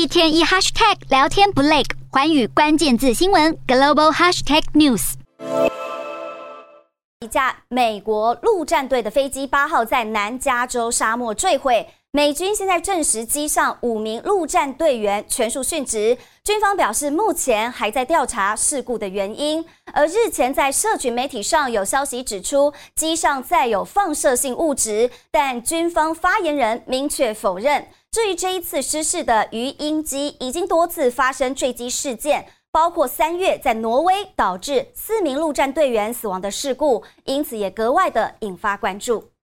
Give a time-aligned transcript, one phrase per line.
[0.00, 5.12] 一天一 hashtag 聊天不累，寰宇关键字新闻 global hashtag news。
[7.20, 11.86] 一架美国陆战队的飞机八号在南加州沙漠坠毁。
[12.12, 19.64] 美军现在证实机上五名陆战队员全数殉职，军方表示目前还在调查事故的原因。
[19.92, 27.86] 而日前在社群媒体上有消息指出机上载有放射性物质，但军方发言人明确否认。
[28.10, 39.29] 至于这一次失事的鱼鹰机，已经多次发生坠机事件，包括三月在挪威导致四名陆战队员死亡的事故，因此也格外的引发关注。